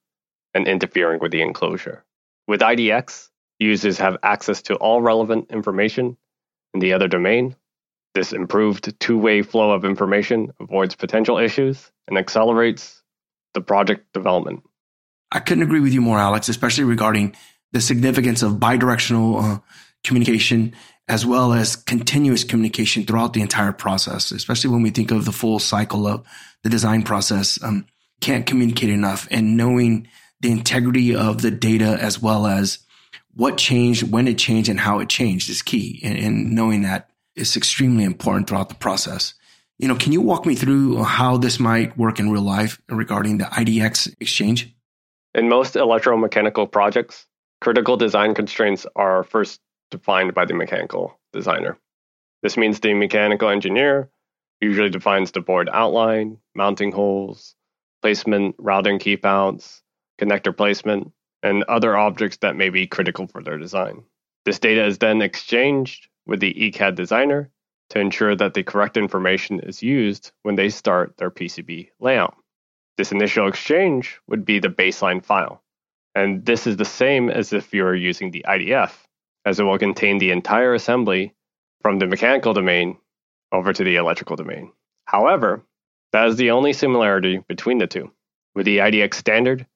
and 0.55 0.69
interfering 0.69 1.19
with 1.21 1.33
the 1.33 1.43
enclosure. 1.43 2.05
With 2.47 2.61
IDX, 2.61 3.29
users 3.59 3.99
have 3.99 4.19
access 4.23 4.63
to 4.63 4.77
all 4.77 5.03
relevant 5.03 5.51
information 5.51 6.17
in 6.75 6.81
the 6.81 6.93
other 6.93 7.09
domain. 7.09 7.57
This 8.15 8.33
improved 8.33 8.95
two 9.01 9.19
way 9.19 9.43
flow 9.43 9.73
of 9.73 9.85
information 9.85 10.53
avoids 10.61 10.95
potential 10.95 11.39
issues 11.39 11.91
and 12.07 12.17
accelerates 12.17 13.03
the 13.55 13.61
project 13.61 14.13
development. 14.13 14.63
I 15.33 15.41
couldn't 15.41 15.65
agree 15.65 15.81
with 15.81 15.93
you 15.93 16.01
more, 16.01 16.21
Alex, 16.21 16.49
especially 16.49 16.85
regarding 16.85 17.35
the 17.73 17.81
significance 17.81 18.43
of 18.43 18.53
bidirectional 18.53 19.43
uh, 19.43 19.59
communication 20.05 20.73
as 21.09 21.27
well 21.27 21.53
as 21.53 21.75
continuous 21.75 22.45
communication 22.45 23.05
throughout 23.05 23.33
the 23.33 23.43
entire 23.43 23.73
process, 23.73 24.31
especially 24.31 24.71
when 24.71 24.83
we 24.83 24.91
think 24.91 25.11
of 25.11 25.25
the 25.25 25.33
full 25.33 25.59
cycle 25.59 26.07
of 26.07 26.25
the 26.63 26.71
design 26.71 27.03
process. 27.03 27.61
Um, 27.61 27.87
can't 28.21 28.47
communicate 28.47 28.91
enough 28.91 29.29
and 29.31 29.57
knowing 29.57 30.09
the 30.41 30.51
integrity 30.51 31.15
of 31.15 31.43
the 31.43 31.51
data 31.51 31.99
as 32.01 32.21
well 32.21 32.47
as 32.47 32.79
what 33.35 33.57
changed, 33.59 34.11
when 34.11 34.29
it 34.29 34.39
changed, 34.39 34.69
and 34.69 34.79
how 34.79 35.01
it 35.01 35.09
changed 35.09 35.51
is 35.51 35.63
key. 35.63 36.01
And, 36.05 36.19
and 36.19 36.53
knowing 36.53 36.83
that 36.83 37.11
is 37.35 37.57
extremely 37.57 38.05
important 38.05 38.49
throughout 38.49 38.69
the 38.69 38.75
process. 38.77 39.35
You 39.79 39.89
know, 39.89 39.97
can 39.97 40.13
you 40.13 40.21
walk 40.21 40.47
me 40.47 40.55
through 40.55 41.03
how 41.03 41.37
this 41.37 41.59
might 41.59 41.97
work 41.99 42.21
in 42.21 42.31
real 42.31 42.43
life 42.43 42.81
regarding 42.89 43.39
the 43.39 43.45
IDX 43.45 44.15
exchange? 44.21 44.73
In 45.35 45.49
most 45.49 45.75
electromechanical 45.75 46.71
projects, 46.71 47.27
critical 47.61 47.97
design 47.97 48.35
constraints 48.35 48.87
are 48.95 49.25
first 49.25 49.61
defined 49.91 50.33
by 50.35 50.45
the 50.45 50.55
mechanical 50.55 51.19
designer. 51.33 51.77
This 52.43 52.57
means 52.57 52.79
the 52.79 52.95
mechanical 52.95 53.49
engineer 53.49 54.11
usually 54.61 54.91
defines 54.91 55.33
the 55.33 55.41
board 55.41 55.69
outline, 55.73 56.39
mounting 56.55 56.93
holes, 56.93 57.57
placement, 58.05 58.55
routing 58.59 58.99
keep 58.99 59.25
outs, 59.25 59.83
connector 60.21 60.55
placement, 60.55 61.11
and 61.43 61.63
other 61.65 61.97
objects 61.97 62.37
that 62.43 62.55
may 62.55 62.69
be 62.69 62.87
critical 62.87 63.27
for 63.27 63.43
their 63.43 63.57
design. 63.57 64.05
This 64.45 64.59
data 64.59 64.85
is 64.85 64.99
then 64.99 65.23
exchanged 65.23 66.09
with 66.27 66.39
the 66.39 66.53
ECAD 66.53 66.97
designer 66.97 67.51
to 67.89 68.01
ensure 68.01 68.37
that 68.37 68.53
the 68.53 68.63
correct 68.63 68.99
information 68.99 69.61
is 69.61 69.83
used 69.83 70.33
when 70.43 70.55
they 70.55 70.69
start 70.69 71.17
their 71.17 71.31
PCB 71.31 71.93
layout. 71.99 72.37
This 72.99 73.11
initial 73.11 73.49
exchange 73.49 74.21
would 74.27 74.45
be 74.45 74.59
the 74.59 74.69
baseline 74.69 75.25
file. 75.25 75.63
And 76.15 76.45
this 76.45 76.67
is 76.67 76.77
the 76.77 76.85
same 76.85 77.31
as 77.31 77.55
if 77.55 77.73
you 77.73 77.85
were 77.85 77.95
using 77.95 78.33
the 78.33 78.45
IDF, 78.47 78.93
as 79.47 79.59
it 79.59 79.63
will 79.63 79.79
contain 79.79 80.19
the 80.19 80.31
entire 80.31 80.75
assembly 80.75 81.35
from 81.81 81.99
the 81.99 82.07
mechanical 82.07 82.53
domain 82.53 82.99
over 83.51 83.73
to 83.73 83.83
the 83.83 83.97
electrical 83.97 84.37
domain. 84.37 84.73
However, 85.07 85.65
that 86.15 86.29
is 86.29 86.37
the 86.37 86.53
only 86.53 86.73
similarity 86.73 87.39
between 87.49 87.79
the 87.79 87.89
two. 87.89 88.09
With 88.55 88.67
the 88.67 88.79
IDX 88.79 89.15
standard, 89.15 89.67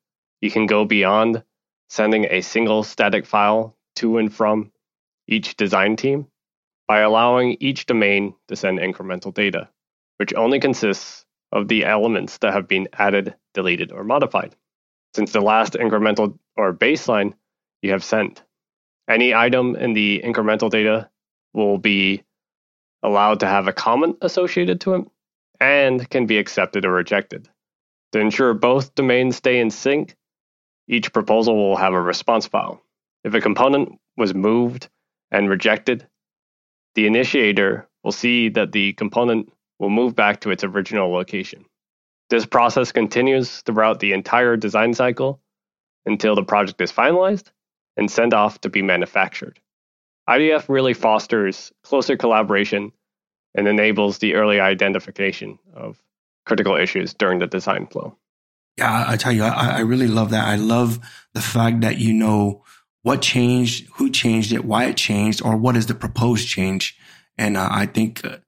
you 0.41 0.53
can 0.53 0.67
go 0.67 0.85
beyond 0.85 1.43
sending 1.89 2.27
a 2.27 2.43
single 2.43 2.85
static 2.85 3.27
file 3.27 3.77
to 3.97 4.19
and 4.19 4.33
from 4.33 4.71
each 5.27 5.57
design 5.57 5.97
team 5.97 6.29
by 6.87 7.01
allowing 7.01 7.57
each 7.59 7.87
domain 7.87 8.37
to 8.47 8.55
send 8.55 8.79
incremental 8.79 9.35
data, 9.35 9.69
which 10.19 10.33
only 10.33 10.61
consists 10.61 11.25
of 11.51 11.67
the 11.67 11.85
elements 11.85 12.39
that 12.39 12.53
have 12.53 12.69
been 12.69 12.87
added, 12.93 13.35
deleted, 13.53 13.91
or 13.91 14.05
modified. 14.05 14.55
Since 15.17 15.33
the 15.33 15.41
last 15.41 15.73
incremental 15.73 16.39
or 16.57 16.73
baseline 16.73 17.35
you 17.83 17.91
have 17.91 18.05
sent, 18.05 18.45
any 19.09 19.35
item 19.35 19.75
in 19.75 19.93
the 19.93 20.23
incremental 20.25 20.71
data 20.71 21.11
will 21.53 21.79
be 21.79 22.23
allowed 23.03 23.41
to 23.41 23.47
have 23.49 23.67
a 23.67 23.73
comment 23.73 24.19
associated 24.23 24.81
to 24.83 24.95
it 24.95 25.09
and 25.61 26.09
can 26.11 26.27
be 26.27 26.39
accepted 26.39 26.85
or 26.85 26.93
rejected. 26.93 27.49
To 28.13 28.21
ensure 28.21 28.55
both 28.55 28.95
domains 28.95 29.37
stay 29.37 29.61
in 29.61 29.71
sync, 29.71 30.17
each 30.89 31.13
proposal 31.13 31.57
will 31.57 31.77
have 31.77 31.93
a 31.93 32.01
response 32.01 32.47
file. 32.47 32.83
If 33.25 33.35
a 33.35 33.41
component 33.41 33.99
was 34.17 34.35
moved 34.35 34.89
and 35.31 35.51
rejected, 35.51 36.07
the 36.95 37.07
initiator 37.07 37.89
will 38.03 38.13
see 38.13 38.49
that 38.51 38.73
the 38.73 38.95
component 38.95 39.53
will 39.79 39.91
move 39.91 40.15
back 40.15 40.41
to 40.41 40.51
its 40.51 40.65
original 40.65 41.11
location. 41.11 41.65
This 42.31 42.47
process 42.47 42.93
continues 42.93 43.61
throughout 43.63 44.01
the 44.01 44.13
entire 44.13 44.57
design 44.57 44.95
cycle 44.95 45.41
until 46.07 46.35
the 46.35 46.43
project 46.43 46.81
is 46.81 46.93
finalized 46.93 47.51
and 47.97 48.11
sent 48.11 48.33
off 48.33 48.61
to 48.63 48.69
be 48.69 48.83
manufactured. 48.83 49.61
IDF 50.29 50.69
really 50.69 50.95
fosters 50.95 51.73
closer 51.83 52.17
collaboration 52.17 52.93
and 53.55 53.67
enables 53.69 54.19
the 54.19 54.35
early 54.35 54.61
identification 54.61 55.59
of 55.75 56.01
critical 56.47 56.77
issues 56.77 57.15
during 57.15 57.39
the 57.39 57.47
design 57.47 57.87
flow. 57.87 58.17
Yeah, 58.77 59.05
I 59.09 59.17
tell 59.17 59.33
you, 59.33 59.43
I, 59.43 59.79
I 59.79 59.81
really 59.81 60.07
love 60.07 60.31
that. 60.31 60.47
I 60.47 60.55
love 60.55 61.01
the 61.35 61.41
fact 61.41 61.81
that 61.81 61.99
you 61.99 62.13
know 62.13 62.65
what 63.03 63.23
changed, 63.23 63.89
who 63.95 64.11
changed 64.11 64.53
it, 64.53 64.65
why 64.65 64.85
it 64.85 64.97
changed, 64.97 65.43
or 65.43 65.57
what 65.57 65.77
is 65.77 65.87
the 65.87 65.95
proposed 65.95 66.49
change. 66.49 66.97
And 67.37 67.57
uh, 67.57 67.69
I 67.71 67.87
think, 67.87 68.25
uh, 68.25 68.39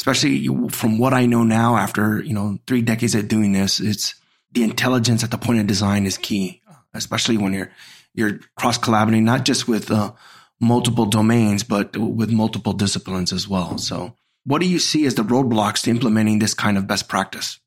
especially 0.00 0.46
from 0.70 0.98
what 0.98 1.12
I 1.12 1.26
know 1.26 1.42
now, 1.42 1.76
after 1.76 2.22
you 2.22 2.32
know 2.32 2.58
three 2.66 2.82
decades 2.82 3.14
of 3.14 3.28
doing 3.28 3.52
this, 3.52 3.80
it's 3.80 4.14
the 4.52 4.62
intelligence 4.62 5.24
at 5.24 5.30
the 5.30 5.38
point 5.38 5.60
of 5.60 5.66
design 5.66 6.06
is 6.06 6.18
key, 6.18 6.62
especially 6.94 7.36
when 7.36 7.52
you're 7.52 7.70
you're 8.14 8.40
cross 8.56 8.78
collaborating, 8.78 9.24
not 9.24 9.44
just 9.44 9.68
with 9.68 9.90
uh, 9.90 10.12
multiple 10.60 11.06
domains, 11.06 11.62
but 11.64 11.96
with 11.96 12.30
multiple 12.30 12.72
disciplines 12.72 13.32
as 13.32 13.48
well. 13.48 13.78
So, 13.78 14.14
what 14.44 14.60
do 14.60 14.68
you 14.68 14.78
see 14.78 15.04
as 15.06 15.14
the 15.14 15.22
roadblocks 15.22 15.82
to 15.82 15.90
implementing 15.90 16.38
this 16.38 16.54
kind 16.54 16.78
of 16.78 16.86
best 16.86 17.08
practice? 17.08 17.60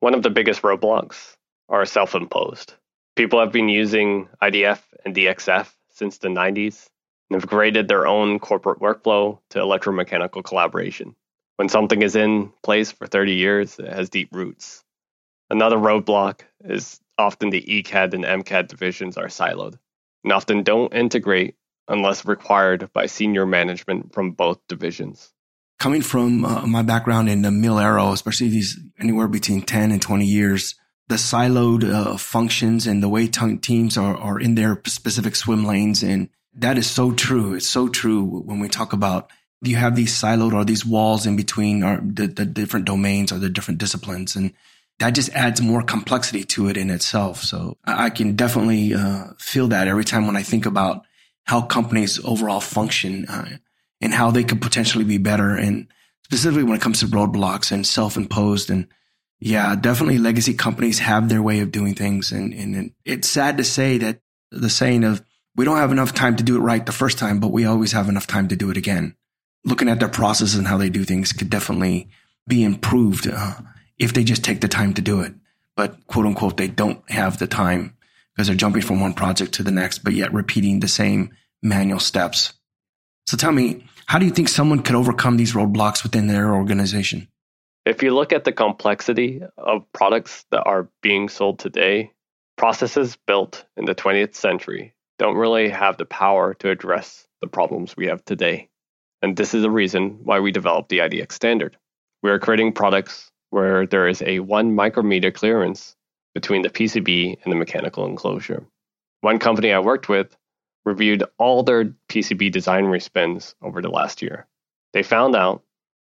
One 0.00 0.14
of 0.14 0.22
the 0.22 0.30
biggest 0.30 0.62
roadblocks 0.62 1.36
are 1.68 1.84
self 1.84 2.14
imposed. 2.14 2.74
People 3.16 3.40
have 3.40 3.52
been 3.52 3.68
using 3.68 4.28
IDF 4.42 4.80
and 5.04 5.14
DXF 5.14 5.70
since 5.90 6.18
the 6.18 6.28
90s 6.28 6.88
and 7.30 7.40
have 7.40 7.48
created 7.48 7.88
their 7.88 8.06
own 8.06 8.38
corporate 8.38 8.80
workflow 8.80 9.38
to 9.50 9.58
electromechanical 9.58 10.42
collaboration. 10.42 11.14
When 11.56 11.68
something 11.68 12.02
is 12.02 12.16
in 12.16 12.52
place 12.62 12.90
for 12.90 13.06
30 13.06 13.34
years, 13.34 13.78
it 13.78 13.92
has 13.92 14.10
deep 14.10 14.30
roots. 14.32 14.82
Another 15.50 15.76
roadblock 15.76 16.40
is 16.64 17.00
often 17.16 17.50
the 17.50 17.62
ECAD 17.62 18.14
and 18.14 18.24
MCAD 18.24 18.68
divisions 18.68 19.16
are 19.16 19.26
siloed 19.26 19.78
and 20.24 20.32
often 20.32 20.62
don't 20.62 20.92
integrate 20.92 21.54
unless 21.86 22.24
required 22.24 22.90
by 22.92 23.06
senior 23.06 23.46
management 23.46 24.12
from 24.12 24.32
both 24.32 24.58
divisions. 24.68 25.32
Coming 25.78 26.02
from 26.02 26.44
uh, 26.44 26.66
my 26.66 26.82
background 26.82 27.28
in 27.28 27.42
the 27.42 27.50
mil 27.50 27.78
aero, 27.78 28.12
especially 28.12 28.48
these 28.48 28.78
anywhere 28.98 29.28
between 29.28 29.62
10 29.62 29.90
and 29.90 30.00
20 30.00 30.24
years, 30.24 30.76
the 31.08 31.16
siloed 31.16 31.84
uh, 31.84 32.16
functions 32.16 32.86
and 32.86 33.02
the 33.02 33.08
way 33.08 33.26
teams 33.26 33.98
are, 33.98 34.16
are 34.16 34.40
in 34.40 34.54
their 34.54 34.80
specific 34.86 35.36
swim 35.36 35.64
lanes. 35.64 36.02
And 36.02 36.30
that 36.54 36.78
is 36.78 36.86
so 36.88 37.12
true. 37.12 37.54
It's 37.54 37.68
so 37.68 37.88
true 37.88 38.24
when 38.24 38.60
we 38.60 38.68
talk 38.68 38.92
about 38.92 39.30
you 39.60 39.76
have 39.76 39.96
these 39.96 40.12
siloed 40.12 40.52
or 40.52 40.64
these 40.64 40.84
walls 40.84 41.26
in 41.26 41.36
between 41.36 41.82
or 41.82 42.00
the, 42.02 42.26
the 42.26 42.44
different 42.44 42.86
domains 42.86 43.32
or 43.32 43.38
the 43.38 43.48
different 43.48 43.78
disciplines. 43.78 44.36
And 44.36 44.52
that 44.98 45.14
just 45.14 45.30
adds 45.30 45.60
more 45.60 45.82
complexity 45.82 46.44
to 46.44 46.68
it 46.68 46.76
in 46.76 46.90
itself. 46.90 47.42
So 47.42 47.76
I 47.84 48.10
can 48.10 48.36
definitely 48.36 48.94
uh, 48.94 49.32
feel 49.38 49.68
that 49.68 49.88
every 49.88 50.04
time 50.04 50.26
when 50.26 50.36
I 50.36 50.42
think 50.42 50.66
about 50.66 51.04
how 51.44 51.62
companies 51.62 52.24
overall 52.24 52.60
function 52.60 53.26
uh, 53.26 53.56
and 54.04 54.14
how 54.14 54.30
they 54.30 54.44
could 54.44 54.60
potentially 54.60 55.04
be 55.04 55.18
better. 55.18 55.56
And 55.56 55.88
specifically 56.24 56.62
when 56.62 56.76
it 56.76 56.82
comes 56.82 57.00
to 57.00 57.06
roadblocks 57.06 57.72
and 57.72 57.86
self-imposed 57.86 58.70
and 58.70 58.86
yeah, 59.40 59.74
definitely 59.74 60.18
legacy 60.18 60.54
companies 60.54 61.00
have 61.00 61.28
their 61.28 61.42
way 61.42 61.60
of 61.60 61.72
doing 61.72 61.94
things. 61.94 62.30
And, 62.30 62.54
and 62.54 62.92
it's 63.04 63.28
sad 63.28 63.58
to 63.58 63.64
say 63.64 63.98
that 63.98 64.20
the 64.50 64.70
saying 64.70 65.04
of 65.04 65.22
we 65.56 65.64
don't 65.64 65.78
have 65.78 65.92
enough 65.92 66.14
time 66.14 66.36
to 66.36 66.44
do 66.44 66.56
it 66.56 66.60
right 66.60 66.84
the 66.84 66.92
first 66.92 67.18
time, 67.18 67.40
but 67.40 67.50
we 67.50 67.64
always 67.64 67.92
have 67.92 68.08
enough 68.08 68.26
time 68.26 68.48
to 68.48 68.56
do 68.56 68.70
it 68.70 68.76
again. 68.76 69.16
Looking 69.64 69.88
at 69.88 70.00
their 70.00 70.08
processes 70.08 70.56
and 70.56 70.66
how 70.66 70.76
they 70.76 70.88
do 70.88 71.04
things 71.04 71.32
could 71.32 71.50
definitely 71.50 72.08
be 72.46 72.62
improved 72.62 73.28
uh, 73.28 73.54
if 73.98 74.12
they 74.12 74.24
just 74.24 74.44
take 74.44 74.60
the 74.60 74.68
time 74.68 74.94
to 74.94 75.02
do 75.02 75.20
it. 75.20 75.34
But 75.76 76.06
quote 76.06 76.26
unquote, 76.26 76.56
they 76.56 76.68
don't 76.68 77.08
have 77.10 77.38
the 77.38 77.46
time 77.46 77.96
because 78.34 78.46
they're 78.46 78.56
jumping 78.56 78.82
from 78.82 79.00
one 79.00 79.14
project 79.14 79.54
to 79.54 79.62
the 79.62 79.70
next, 79.70 79.98
but 80.04 80.12
yet 80.12 80.32
repeating 80.32 80.80
the 80.80 80.88
same 80.88 81.30
manual 81.62 82.00
steps. 82.00 82.52
So 83.26 83.36
tell 83.36 83.52
me, 83.52 83.86
how 84.06 84.18
do 84.18 84.26
you 84.26 84.32
think 84.32 84.48
someone 84.48 84.82
could 84.82 84.94
overcome 84.94 85.36
these 85.36 85.54
roadblocks 85.54 86.02
within 86.02 86.26
their 86.26 86.54
organization? 86.54 87.28
If 87.86 88.02
you 88.02 88.14
look 88.14 88.32
at 88.32 88.44
the 88.44 88.52
complexity 88.52 89.42
of 89.58 89.90
products 89.92 90.44
that 90.50 90.62
are 90.64 90.88
being 91.02 91.28
sold 91.28 91.58
today, 91.58 92.12
processes 92.56 93.16
built 93.26 93.64
in 93.76 93.84
the 93.84 93.94
20th 93.94 94.34
century 94.34 94.94
don't 95.18 95.36
really 95.36 95.68
have 95.68 95.96
the 95.96 96.06
power 96.06 96.54
to 96.54 96.70
address 96.70 97.26
the 97.40 97.46
problems 97.46 97.96
we 97.96 98.06
have 98.06 98.24
today. 98.24 98.68
And 99.22 99.36
this 99.36 99.54
is 99.54 99.62
the 99.62 99.70
reason 99.70 100.20
why 100.24 100.40
we 100.40 100.50
developed 100.50 100.88
the 100.88 100.98
IDX 100.98 101.32
standard. 101.32 101.76
We 102.22 102.30
are 102.30 102.38
creating 102.38 102.72
products 102.72 103.30
where 103.50 103.86
there 103.86 104.08
is 104.08 104.22
a 104.22 104.40
one 104.40 104.74
micrometer 104.74 105.30
clearance 105.30 105.94
between 106.34 106.62
the 106.62 106.70
PCB 106.70 107.38
and 107.44 107.52
the 107.52 107.56
mechanical 107.56 108.06
enclosure. 108.06 108.64
One 109.20 109.38
company 109.38 109.72
I 109.72 109.78
worked 109.78 110.08
with 110.08 110.36
reviewed 110.84 111.24
all 111.38 111.62
their 111.62 111.94
PCB 112.08 112.52
design 112.52 112.84
respins 112.84 113.54
over 113.62 113.80
the 113.80 113.88
last 113.88 114.22
year. 114.22 114.46
They 114.92 115.02
found 115.02 115.34
out 115.34 115.62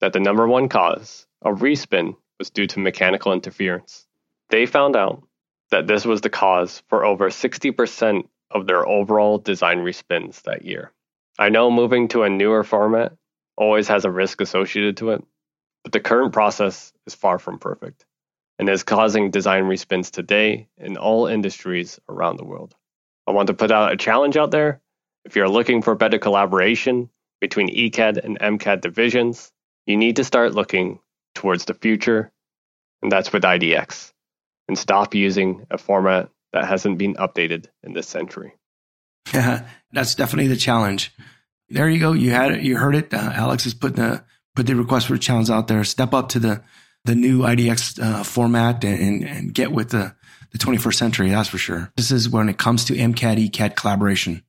that 0.02 0.14
the 0.14 0.20
number 0.20 0.48
one 0.48 0.70
cause 0.70 1.28
of 1.42 1.60
respin 1.60 2.16
was 2.40 2.50
due 2.50 2.68
to 2.68 2.80
mechanical 2.80 3.32
interference. 3.34 4.06
They 4.50 4.66
found 4.66 4.96
out 4.96 5.24
that 5.72 5.88
this 5.88 6.06
was 6.06 6.22
the 6.22 6.30
cause 6.30 6.84
for 6.88 7.06
over 7.06 7.30
60% 7.30 8.28
of 8.52 8.68
their 8.68 8.88
overall 8.88 9.38
design 9.38 9.80
respins 9.80 10.42
that 10.44 10.66
year. 10.66 10.92
I 11.38 11.50
know 11.50 11.72
moving 11.72 12.08
to 12.10 12.24
a 12.24 12.30
newer 12.30 12.64
format 12.64 13.14
always 13.58 13.88
has 13.88 14.06
a 14.06 14.12
risk 14.12 14.42
associated 14.42 14.98
to 14.98 15.12
it, 15.12 15.24
but 15.84 15.92
the 15.92 16.00
current 16.00 16.34
process 16.34 16.94
is 17.06 17.16
far 17.16 17.40
from 17.40 17.60
perfect 17.60 18.06
and 18.58 18.70
is 18.70 18.84
causing 18.84 19.32
design 19.32 19.64
respins 19.64 20.12
today 20.12 20.68
in 20.78 20.98
all 20.98 21.28
industries 21.28 22.00
around 22.08 22.38
the 22.38 22.46
world. 22.46 22.76
I 23.28 23.32
want 23.32 23.48
to 23.48 23.54
put 23.54 23.72
out 23.72 23.92
a 23.92 23.98
challenge 23.98 24.38
out 24.38 24.52
there. 24.52 24.82
If 25.26 25.36
you're 25.36 25.50
looking 25.50 25.82
for 25.82 25.96
better 25.96 26.20
collaboration 26.20 27.10
between 27.42 27.76
ECAD 27.76 28.24
and 28.24 28.40
MCAD 28.40 28.82
divisions, 28.82 29.52
you 29.86 29.98
need 29.98 30.18
to 30.18 30.24
start 30.24 30.54
looking 30.54 31.00
towards 31.34 31.66
the 31.66 31.74
future, 31.74 32.32
and 33.02 33.12
that's 33.12 33.34
with 33.34 33.44
IDX, 33.44 34.14
and 34.68 34.78
stop 34.78 35.14
using 35.14 35.66
a 35.70 35.78
format 35.78 36.30
that 36.54 36.66
hasn't 36.66 36.98
been 36.98 37.16
updated 37.16 37.68
in 37.84 37.94
this 37.94 38.08
century. 38.08 38.54
Yeah, 39.34 39.68
that's 39.92 40.16
definitely 40.16 40.48
the 40.48 40.56
challenge. 40.56 41.12
There 41.70 41.90
you 41.90 42.00
go. 42.00 42.14
You 42.14 42.32
had 42.32 42.52
it. 42.52 42.62
You 42.62 42.78
heard 42.78 42.96
it. 42.96 43.14
Uh, 43.14 43.32
Alex 43.34 43.64
has 43.64 43.74
put 43.74 43.96
the 43.96 44.24
put 44.56 44.68
the 44.68 44.76
request 44.76 45.08
for 45.08 45.18
challenge 45.18 45.50
out 45.50 45.68
there. 45.68 45.84
Step 45.84 46.14
up 46.14 46.30
to 46.30 46.40
the 46.40 46.64
the 47.06 47.16
new 47.16 47.42
IDX 47.42 48.02
uh, 48.02 48.24
format 48.24 48.84
and, 48.84 49.24
and 49.24 49.54
get 49.54 49.72
with 49.72 49.90
the 49.90 50.16
the 50.58 50.66
21st 50.66 50.96
century. 50.96 51.30
That's 51.30 51.50
for 51.50 51.58
sure. 51.58 51.92
This 51.98 52.12
is 52.12 52.30
when 52.30 52.48
it 52.48 52.58
comes 52.58 52.86
to 52.86 52.94
MCAD 52.94 53.50
ECAD 53.50 53.76
collaboration. 53.76 54.42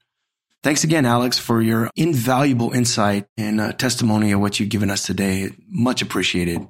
Thanks 0.62 0.84
again, 0.84 1.04
Alex, 1.04 1.36
for 1.38 1.60
your 1.60 1.90
invaluable 1.96 2.72
insight 2.72 3.26
and 3.36 3.60
uh, 3.60 3.72
testimony 3.72 4.30
of 4.30 4.40
what 4.40 4.58
you've 4.58 4.68
given 4.68 4.88
us 4.88 5.04
today. 5.04 5.50
Much 5.68 6.02
appreciated. 6.02 6.66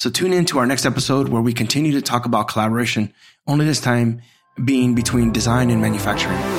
So 0.00 0.10
tune 0.10 0.32
in 0.32 0.44
to 0.46 0.58
our 0.58 0.66
next 0.66 0.84
episode 0.84 1.28
where 1.28 1.42
we 1.42 1.52
continue 1.52 1.92
to 1.92 2.02
talk 2.02 2.26
about 2.26 2.48
collaboration, 2.48 3.12
only 3.46 3.64
this 3.64 3.80
time 3.80 4.20
being 4.64 4.94
between 4.94 5.32
design 5.32 5.70
and 5.70 5.80
manufacturing. 5.80 6.55